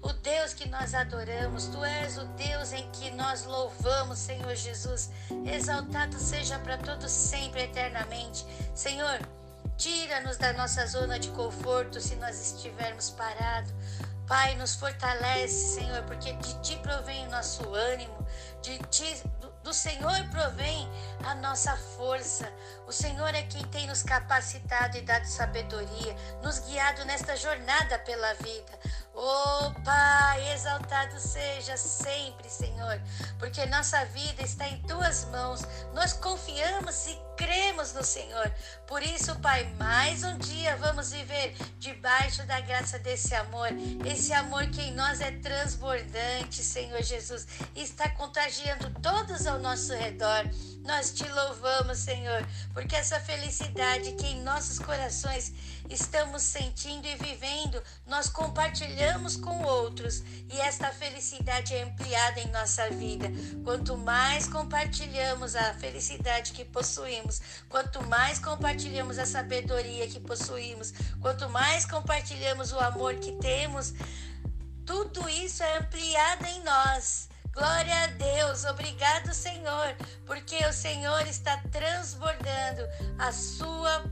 [0.05, 5.09] o Deus que nós adoramos, tu és o Deus em que nós louvamos, Senhor Jesus.
[5.43, 8.45] Exaltado seja para todos sempre, eternamente.
[8.75, 9.19] Senhor,
[9.77, 13.73] tira-nos da nossa zona de conforto se nós estivermos parados.
[14.27, 18.27] Pai, nos fortalece, Senhor, porque de ti provém o nosso ânimo,
[18.61, 20.87] de ti, do, do Senhor provém
[21.23, 22.51] a nossa força.
[22.87, 28.33] O Senhor é quem tem nos capacitado e dado sabedoria, nos guiado nesta jornada pela
[28.35, 28.79] vida.
[29.17, 33.01] Oh Pai, exaltado seja sempre, Senhor,
[33.39, 35.61] porque nossa vida está em tuas mãos.
[35.93, 38.51] Nós confiamos e cremos no Senhor.
[38.87, 43.69] Por isso, Pai, mais um dia vamos viver debaixo da graça desse amor,
[44.05, 50.49] esse amor que em nós é transbordante, Senhor Jesus, está contagiando todos ao nosso redor.
[50.83, 55.51] Nós te louvamos, Senhor, porque essa felicidade que em nossos corações
[55.89, 62.87] estamos sentindo e vivendo, nós compartilhamos com outros e esta felicidade é ampliada em nossa
[62.91, 63.25] vida.
[63.63, 67.24] Quanto mais compartilhamos a felicidade que possuímos,
[67.69, 73.93] quanto mais compartilhamos a sabedoria que possuímos, quanto mais compartilhamos o amor que temos,
[74.85, 77.29] tudo isso é ampliado em nós.
[77.53, 79.95] Glória a Deus, obrigado, Senhor,
[80.25, 82.81] porque o Senhor está transbordando
[83.17, 84.03] a sua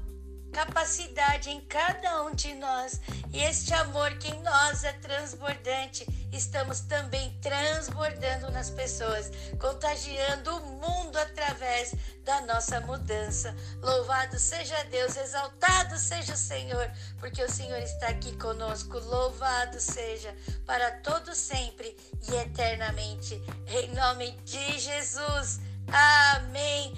[0.53, 3.01] capacidade em cada um de nós
[3.33, 10.65] e este amor que em nós é transbordante, estamos também transbordando nas pessoas, contagiando o
[10.65, 13.55] mundo através da nossa mudança.
[13.81, 16.89] Louvado seja Deus, exaltado seja o Senhor,
[17.19, 18.99] porque o Senhor está aqui conosco.
[18.99, 20.33] Louvado seja
[20.65, 21.97] para todo sempre
[22.29, 23.41] e eternamente.
[23.67, 25.59] Em nome de Jesus.
[25.87, 26.93] Amém.